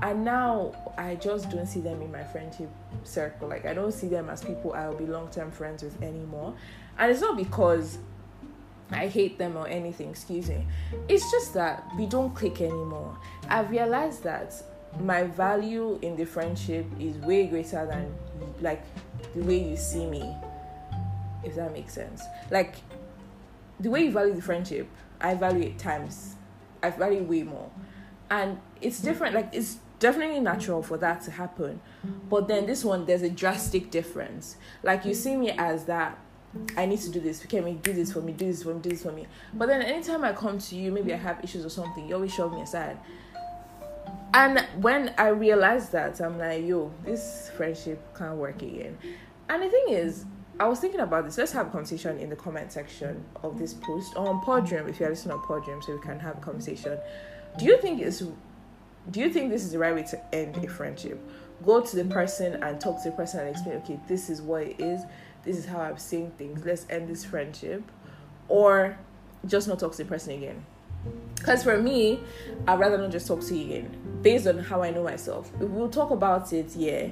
And 0.00 0.24
now 0.24 0.72
I 0.96 1.16
just 1.16 1.50
don't 1.50 1.66
see 1.66 1.80
them 1.80 2.00
in 2.02 2.12
my 2.12 2.22
friendship 2.22 2.70
circle. 3.04 3.48
Like 3.48 3.66
I 3.66 3.74
don't 3.74 3.92
see 3.92 4.08
them 4.08 4.30
as 4.30 4.44
people 4.44 4.72
I'll 4.72 4.94
be 4.94 5.06
long 5.06 5.28
term 5.30 5.50
friends 5.50 5.82
with 5.82 6.00
anymore. 6.02 6.54
And 6.98 7.10
it's 7.10 7.20
not 7.20 7.36
because 7.36 7.98
I 8.90 9.08
hate 9.08 9.38
them 9.38 9.56
or 9.56 9.66
anything, 9.68 10.10
excuse 10.10 10.48
me. 10.48 10.66
It's 11.08 11.30
just 11.30 11.52
that 11.54 11.84
we 11.96 12.06
don't 12.06 12.34
click 12.34 12.60
anymore. 12.60 13.18
I've 13.48 13.70
realized 13.70 14.22
that 14.22 14.54
my 15.00 15.24
value 15.24 15.98
in 16.00 16.16
the 16.16 16.24
friendship 16.24 16.86
is 16.98 17.16
way 17.18 17.46
greater 17.46 17.84
than 17.86 18.14
like 18.60 18.82
the 19.34 19.42
way 19.42 19.62
you 19.62 19.76
see 19.76 20.06
me. 20.06 20.34
If 21.44 21.56
that 21.56 21.72
makes 21.72 21.92
sense. 21.92 22.22
Like 22.50 22.76
the 23.80 23.90
way 23.90 24.04
you 24.04 24.12
value 24.12 24.34
the 24.34 24.42
friendship, 24.42 24.88
I 25.20 25.34
value 25.34 25.64
it 25.64 25.78
times. 25.78 26.36
I 26.82 26.90
value 26.90 27.22
way 27.22 27.42
more. 27.42 27.70
And 28.30 28.60
it's 28.80 29.00
different, 29.00 29.34
like 29.34 29.50
it's 29.52 29.78
definitely 29.98 30.40
natural 30.40 30.82
for 30.82 30.96
that 30.98 31.22
to 31.22 31.30
happen. 31.30 31.80
But 32.28 32.48
then 32.48 32.66
this 32.66 32.84
one 32.84 33.04
there's 33.06 33.22
a 33.22 33.30
drastic 33.30 33.90
difference. 33.90 34.56
Like 34.82 35.04
you 35.04 35.14
see 35.14 35.36
me 35.36 35.50
as 35.50 35.84
that 35.86 36.18
I 36.76 36.86
need 36.86 37.00
to 37.00 37.10
do 37.10 37.20
this. 37.20 37.44
Okay, 37.44 37.60
me 37.60 37.78
do 37.82 37.92
this 37.92 38.12
for 38.12 38.20
me, 38.20 38.32
do 38.32 38.46
this 38.46 38.62
for 38.62 38.74
me, 38.74 38.80
do 38.80 38.90
this 38.90 39.02
for 39.02 39.12
me. 39.12 39.26
But 39.52 39.66
then 39.66 39.82
anytime 39.82 40.24
I 40.24 40.32
come 40.32 40.58
to 40.58 40.76
you, 40.76 40.90
maybe 40.90 41.12
I 41.12 41.16
have 41.16 41.42
issues 41.44 41.64
or 41.64 41.68
something, 41.68 42.08
you 42.08 42.14
always 42.14 42.32
shove 42.32 42.52
me 42.52 42.62
aside. 42.62 42.98
And 44.34 44.66
when 44.80 45.14
I 45.18 45.28
realized 45.28 45.92
that, 45.92 46.20
I'm 46.20 46.38
like, 46.38 46.64
yo, 46.64 46.92
this 47.04 47.50
friendship 47.56 48.16
can't 48.16 48.36
work 48.36 48.62
again. 48.62 48.98
And 49.48 49.62
the 49.62 49.68
thing 49.68 49.86
is, 49.88 50.24
I 50.60 50.66
was 50.66 50.80
thinking 50.80 51.00
about 51.00 51.24
this. 51.24 51.38
Let's 51.38 51.52
have 51.52 51.68
a 51.68 51.70
conversation 51.70 52.18
in 52.18 52.28
the 52.28 52.36
comment 52.36 52.72
section 52.72 53.24
of 53.42 53.58
this 53.58 53.74
post 53.74 54.16
on 54.16 54.40
Podium 54.40 54.88
if 54.88 55.00
you're 55.00 55.08
listening 55.08 55.36
on 55.36 55.42
Podium, 55.42 55.80
so 55.80 55.94
we 55.94 56.02
can 56.02 56.18
have 56.18 56.38
a 56.38 56.40
conversation. 56.40 56.98
Do 57.58 57.64
you 57.64 57.80
think 57.80 58.00
it's 58.00 58.22
do 59.10 59.20
you 59.20 59.30
think 59.30 59.50
this 59.50 59.64
is 59.64 59.72
the 59.72 59.78
right 59.78 59.94
way 59.94 60.02
to 60.04 60.34
end 60.34 60.56
a 60.56 60.68
friendship? 60.68 61.18
Go 61.64 61.80
to 61.80 61.96
the 61.96 62.04
person 62.04 62.62
and 62.62 62.80
talk 62.80 63.02
to 63.02 63.10
the 63.10 63.16
person 63.16 63.40
and 63.40 63.50
explain, 63.50 63.76
okay, 63.78 63.98
this 64.06 64.30
is 64.30 64.40
what 64.40 64.62
it 64.62 64.80
is 64.80 65.02
this 65.48 65.56
is 65.56 65.64
how 65.64 65.80
I'm 65.80 65.96
seeing 65.96 66.30
things. 66.32 66.64
Let's 66.64 66.86
end 66.90 67.08
this 67.08 67.24
friendship. 67.24 67.82
Or 68.48 68.98
just 69.46 69.68
not 69.68 69.78
talk 69.78 69.92
to 69.92 69.98
the 69.98 70.04
person 70.04 70.34
again. 70.34 70.64
Because 71.36 71.62
for 71.62 71.80
me, 71.80 72.20
I'd 72.66 72.78
rather 72.78 72.98
not 72.98 73.10
just 73.10 73.26
talk 73.26 73.40
to 73.40 73.56
you 73.56 73.64
again. 73.64 74.20
Based 74.22 74.46
on 74.46 74.58
how 74.58 74.82
I 74.82 74.90
know 74.90 75.04
myself. 75.04 75.50
We'll 75.58 75.88
talk 75.88 76.10
about 76.10 76.52
it, 76.52 76.74
yeah. 76.76 77.08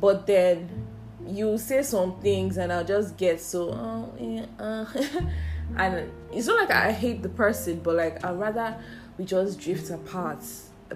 But 0.00 0.26
then 0.26 0.86
you 1.26 1.56
say 1.56 1.82
some 1.82 2.20
things 2.20 2.58
and 2.58 2.70
I'll 2.70 2.84
just 2.84 3.16
get 3.16 3.40
so 3.40 3.70
oh 3.70 4.12
yeah 4.20 4.44
uh. 4.58 4.84
and 5.78 6.12
it's 6.30 6.46
not 6.46 6.68
like 6.68 6.70
I 6.70 6.92
hate 6.92 7.22
the 7.22 7.30
person, 7.30 7.80
but 7.80 7.94
like 7.96 8.22
I'd 8.22 8.38
rather 8.38 8.76
we 9.16 9.24
just 9.24 9.58
drift 9.58 9.88
apart 9.88 10.44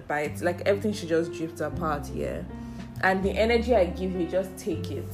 by 0.07 0.21
it. 0.21 0.41
Like 0.41 0.61
everything 0.61 0.93
should 0.93 1.09
just 1.09 1.33
drift 1.33 1.61
apart, 1.61 2.07
yeah. 2.13 2.41
And 3.01 3.23
the 3.23 3.31
energy 3.31 3.75
I 3.75 3.85
give 3.85 4.13
you, 4.13 4.27
just 4.27 4.57
take 4.57 4.91
it 4.91 5.13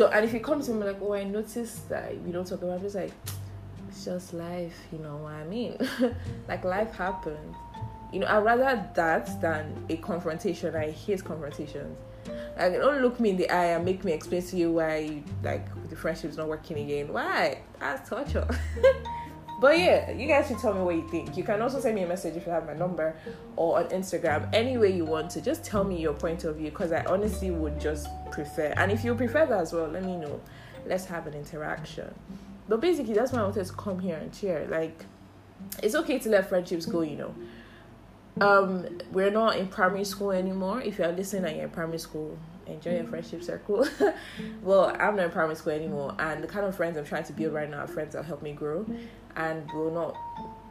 don't, 0.00 0.14
and 0.14 0.24
if 0.24 0.32
you 0.32 0.40
come 0.40 0.62
to 0.62 0.70
me 0.72 0.86
like, 0.86 0.98
oh, 1.02 1.12
I 1.12 1.24
noticed 1.24 1.88
that 1.88 2.18
we 2.22 2.32
don't 2.32 2.46
talk 2.46 2.62
about, 2.62 2.80
just 2.80 2.94
like, 2.94 3.12
it's 3.88 4.04
just 4.04 4.32
life, 4.32 4.76
you 4.92 4.98
know 4.98 5.16
what 5.16 5.32
I 5.32 5.44
mean? 5.44 5.76
like 6.48 6.64
life 6.64 6.94
happens. 6.94 7.56
You 8.12 8.20
know, 8.20 8.26
I'd 8.26 8.44
rather 8.44 8.88
that 8.94 9.40
than 9.40 9.84
a 9.88 9.96
confrontation. 9.96 10.74
I 10.74 10.90
hate 10.90 11.22
confrontations. 11.22 11.96
Like, 12.58 12.72
don't 12.72 13.02
look 13.02 13.20
me 13.20 13.30
in 13.30 13.36
the 13.36 13.50
eye 13.50 13.76
and 13.76 13.84
make 13.84 14.04
me 14.04 14.12
explain 14.12 14.42
to 14.42 14.56
you 14.56 14.72
why, 14.72 15.22
like, 15.42 15.66
the 15.88 15.96
friendship 15.96 16.30
is 16.30 16.36
not 16.36 16.48
working 16.48 16.78
again. 16.78 17.12
Why? 17.12 17.58
That's 17.78 18.08
torture. 18.08 18.48
But 19.60 19.78
yeah, 19.78 20.10
you 20.10 20.26
guys 20.26 20.48
should 20.48 20.58
tell 20.58 20.72
me 20.72 20.80
what 20.80 20.94
you 20.94 21.06
think. 21.08 21.36
You 21.36 21.44
can 21.44 21.60
also 21.60 21.80
send 21.80 21.94
me 21.94 22.02
a 22.02 22.06
message 22.06 22.34
if 22.34 22.46
you 22.46 22.52
have 22.52 22.66
my 22.66 22.72
number 22.72 23.14
or 23.56 23.78
on 23.78 23.88
Instagram, 23.90 24.48
any 24.54 24.78
way 24.78 24.90
you 24.90 25.04
want 25.04 25.30
to. 25.32 25.42
Just 25.42 25.64
tell 25.64 25.84
me 25.84 26.00
your 26.00 26.14
point 26.14 26.44
of 26.44 26.56
view 26.56 26.70
because 26.70 26.92
I 26.92 27.04
honestly 27.04 27.50
would 27.50 27.78
just 27.78 28.08
prefer. 28.30 28.72
And 28.78 28.90
if 28.90 29.04
you 29.04 29.14
prefer 29.14 29.44
that 29.44 29.60
as 29.60 29.74
well, 29.74 29.86
let 29.86 30.02
me 30.02 30.16
know. 30.16 30.40
Let's 30.86 31.04
have 31.06 31.26
an 31.26 31.34
interaction. 31.34 32.14
But 32.68 32.80
basically, 32.80 33.12
that's 33.12 33.32
why 33.32 33.40
I 33.40 33.42
wanted 33.42 33.66
to 33.66 33.72
come 33.74 33.98
here 33.98 34.16
and 34.16 34.34
share. 34.34 34.66
Like, 34.66 35.04
it's 35.82 35.94
okay 35.94 36.18
to 36.20 36.30
let 36.30 36.48
friendships 36.48 36.86
go, 36.86 37.02
you 37.02 37.16
know. 37.16 37.34
Um, 38.40 39.00
we're 39.12 39.30
not 39.30 39.56
in 39.56 39.68
primary 39.68 40.04
school 40.04 40.30
anymore. 40.30 40.80
If 40.80 40.98
you're 40.98 41.12
listening 41.12 41.44
and 41.44 41.56
you're 41.56 41.64
in 41.66 41.70
primary 41.70 41.98
school, 41.98 42.38
enjoy 42.72 42.96
your 42.96 43.04
friendship 43.04 43.42
circle. 43.42 43.86
well, 44.62 44.96
I'm 44.98 45.16
not 45.16 45.26
in 45.26 45.30
primary 45.30 45.56
school 45.56 45.72
anymore, 45.72 46.14
and 46.18 46.42
the 46.42 46.48
kind 46.48 46.66
of 46.66 46.76
friends 46.76 46.96
I'm 46.96 47.04
trying 47.04 47.24
to 47.24 47.32
build 47.32 47.52
right 47.52 47.68
now 47.68 47.80
are 47.80 47.86
friends 47.86 48.14
that 48.14 48.24
help 48.24 48.42
me 48.42 48.52
grow 48.52 48.86
and 49.36 49.70
will 49.72 49.92
not 49.92 50.16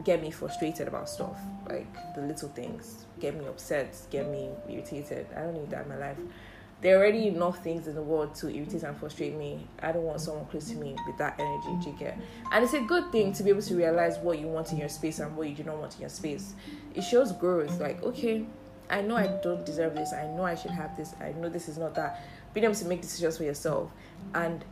get 0.04 0.20
me 0.20 0.30
frustrated 0.30 0.88
about 0.88 1.08
stuff 1.08 1.38
like 1.68 2.14
the 2.14 2.22
little 2.22 2.48
things, 2.48 3.06
get 3.20 3.38
me 3.38 3.46
upset, 3.46 3.96
get 4.10 4.28
me 4.28 4.50
irritated. 4.68 5.26
I 5.36 5.42
don't 5.42 5.54
need 5.54 5.70
that 5.70 5.84
in 5.84 5.88
my 5.88 5.96
life. 5.96 6.18
There 6.80 6.96
are 6.96 7.00
already 7.00 7.28
enough 7.28 7.62
things 7.62 7.88
in 7.88 7.94
the 7.94 8.02
world 8.02 8.34
to 8.36 8.48
irritate 8.48 8.84
and 8.84 8.96
frustrate 8.96 9.36
me. 9.36 9.66
I 9.82 9.92
don't 9.92 10.02
want 10.02 10.22
someone 10.22 10.46
close 10.46 10.70
to 10.70 10.76
me 10.76 10.96
with 11.06 11.18
that 11.18 11.38
energy. 11.38 11.90
You 11.90 11.96
get? 11.98 12.18
And 12.50 12.64
it's 12.64 12.72
a 12.72 12.80
good 12.80 13.12
thing 13.12 13.34
to 13.34 13.42
be 13.42 13.50
able 13.50 13.60
to 13.60 13.76
realize 13.76 14.16
what 14.18 14.38
you 14.38 14.46
want 14.46 14.72
in 14.72 14.78
your 14.78 14.88
space 14.88 15.18
and 15.18 15.36
what 15.36 15.48
you 15.48 15.54
do 15.54 15.64
not 15.64 15.76
want 15.76 15.94
in 15.96 16.00
your 16.00 16.08
space. 16.08 16.54
It 16.94 17.02
shows 17.02 17.32
growth. 17.32 17.78
Like, 17.78 18.02
okay, 18.02 18.46
I 18.90 19.00
know 19.02 19.16
I 19.16 19.28
don't 19.28 19.64
deserve 19.64 19.94
this. 19.94 20.12
I 20.12 20.26
know 20.26 20.44
I 20.44 20.54
should 20.54 20.72
have 20.72 20.96
this. 20.96 21.14
I 21.20 21.32
know 21.32 21.48
this 21.48 21.68
is 21.68 21.78
not 21.78 21.94
that. 21.94 22.22
Being 22.52 22.64
able 22.64 22.74
to 22.74 22.84
make 22.86 23.00
decisions 23.00 23.36
for 23.36 23.44
yourself 23.44 23.90
and 24.34 24.64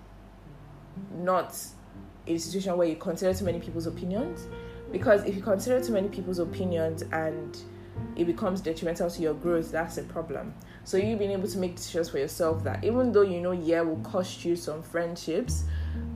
not 1.15 1.57
a 2.27 2.39
situation 2.39 2.77
where 2.77 2.89
you 2.89 2.97
consider 2.97 3.33
too 3.33 3.45
many 3.45 3.61
people's 3.61 3.87
opinions. 3.87 4.47
Because 4.91 5.25
if 5.25 5.37
you 5.37 5.43
consider 5.43 5.85
too 5.85 5.93
many 5.93 6.09
people's 6.09 6.39
opinions 6.39 7.03
and 7.13 7.57
it 8.17 8.25
becomes 8.25 8.61
detrimental 8.61 9.11
to 9.11 9.23
your 9.23 9.35
growth, 9.35 9.71
that's 9.71 9.99
a 9.99 10.03
problem. 10.03 10.55
So 10.85 10.97
you 10.97 11.17
being 11.17 11.33
able 11.33 11.49
to 11.49 11.59
make 11.59 11.77
decisions 11.77 12.09
for 12.09 12.19
yourself 12.19 12.65
that 12.65 12.85
even 12.85 13.13
though 13.13 13.23
you 13.23 13.41
know 13.41 13.53
yeah 13.53 13.83
will 13.83 13.97
cost 13.99 14.45
you 14.45 14.57
some 14.57 14.83
friendships, 14.83 15.65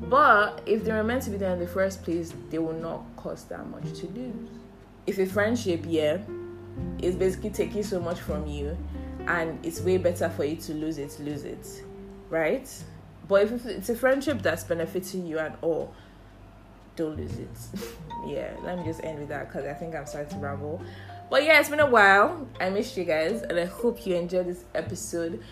but 0.03 0.63
if 0.67 0.85
they 0.85 0.93
were 0.93 1.05
meant 1.05 1.23
to 1.25 1.31
be 1.31 1.37
there 1.37 1.53
in 1.53 1.61
the 1.61 1.67
first 1.67 2.03
place, 2.03 2.33
they 2.51 2.59
will 2.59 2.73
not 2.73 3.05
cost 3.17 3.49
that 3.51 3.67
much 3.69 3.85
to 4.01 4.07
lose. 4.09 4.49
If 5.07 5.19
a 5.19 5.27
friendship, 5.27 5.85
yeah, 5.87 6.19
is 7.00 7.17
basically 7.17 7.50
taking 7.50 7.83
so 7.83 8.00
much 8.00 8.21
from 8.21 8.47
you 8.47 8.76
and 9.26 9.64
it's 9.64 9.81
way 9.81 9.99
better 9.99 10.29
for 10.31 10.45
you 10.45 10.57
to 10.57 10.75
lose 10.75 10.99
it, 10.99 11.19
lose 11.21 11.45
it. 11.45 11.85
Right? 12.31 12.69
But 13.29 13.43
if 13.43 13.67
it's 13.67 13.88
a 13.88 13.95
friendship 13.95 14.43
that's 14.43 14.64
benefiting 14.64 15.26
you 15.26 15.38
and 15.38 15.55
all, 15.62 15.95
don't 16.97 17.17
lose 17.17 17.38
it. 17.38 17.49
yeah, 18.26 18.52
let 18.62 18.79
me 18.79 18.85
just 18.85 19.02
end 19.05 19.19
with 19.19 19.29
that 19.29 19.49
because 19.49 19.67
I 19.67 19.75
think 19.75 19.95
I'm 19.95 20.07
starting 20.07 20.31
to 20.31 20.38
ramble. 20.38 20.83
But 21.31 21.45
yeah, 21.45 21.61
it's 21.61 21.71
been 21.71 21.81
a 21.81 21.88
while. 21.88 22.47
I 22.61 22.69
missed 22.69 22.97
you 22.97 23.05
guys, 23.05 23.43
and 23.43 23.59
I 23.59 23.64
hope 23.64 24.07
you 24.07 24.17
enjoyed 24.17 24.47
this 24.47 24.64
episode. 24.75 25.43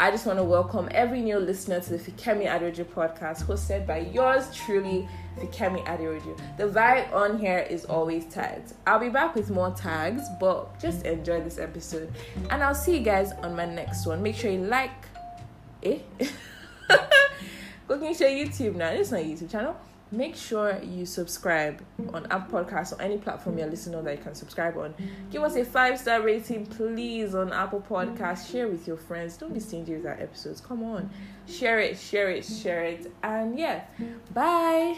I 0.00 0.10
just 0.10 0.24
want 0.24 0.38
to 0.38 0.44
welcome 0.44 0.88
every 0.92 1.20
new 1.20 1.38
listener 1.38 1.78
to 1.78 1.90
the 1.90 1.98
Fikemi 1.98 2.46
Aderoju 2.46 2.86
podcast, 2.86 3.44
hosted 3.44 3.86
by 3.86 3.98
yours 3.98 4.46
truly, 4.54 5.06
Fikemi 5.38 5.84
Aderoju. 5.84 6.40
The 6.56 6.68
vibe 6.68 7.12
on 7.12 7.38
here 7.38 7.58
is 7.58 7.84
always 7.84 8.24
tagged. 8.24 8.72
I'll 8.86 8.98
be 8.98 9.10
back 9.10 9.34
with 9.34 9.50
more 9.50 9.72
tags, 9.72 10.22
but 10.40 10.80
just 10.80 11.04
enjoy 11.04 11.42
this 11.42 11.58
episode. 11.58 12.10
And 12.48 12.64
I'll 12.64 12.74
see 12.74 12.96
you 12.96 13.04
guys 13.04 13.32
on 13.42 13.54
my 13.54 13.66
next 13.66 14.06
one. 14.06 14.22
Make 14.22 14.36
sure 14.36 14.50
you 14.50 14.64
like. 14.64 14.90
Eh? 15.82 15.98
Cooking 17.86 18.14
Show 18.14 18.24
YouTube 18.24 18.76
now. 18.76 18.88
It's 18.88 19.10
not 19.10 19.20
YouTube 19.20 19.50
channel 19.50 19.76
make 20.12 20.34
sure 20.34 20.80
you 20.82 21.06
subscribe 21.06 21.82
on 22.12 22.26
app 22.26 22.50
podcast 22.50 22.92
or 22.92 23.00
any 23.00 23.18
platform 23.18 23.58
you're 23.58 23.68
listening 23.68 23.96
on 23.96 24.04
that 24.04 24.18
you 24.18 24.22
can 24.22 24.34
subscribe 24.34 24.76
on. 24.76 24.94
Give 25.30 25.42
us 25.42 25.56
a 25.56 25.64
five 25.64 25.98
star 25.98 26.20
rating 26.22 26.66
please 26.66 27.34
on 27.34 27.52
apple 27.52 27.84
podcast 27.88 28.50
share 28.50 28.68
with 28.68 28.86
your 28.86 28.96
friends. 28.96 29.36
Don't 29.36 29.54
be 29.54 29.60
stingy 29.60 29.96
with 29.96 30.06
our 30.06 30.20
episodes. 30.20 30.60
Come 30.60 30.82
on. 30.82 31.10
Share 31.46 31.78
it 31.78 31.98
share 31.98 32.30
it 32.30 32.44
share 32.44 32.84
it. 32.84 33.12
And 33.22 33.58
yeah 33.58 33.84
bye 34.34 34.96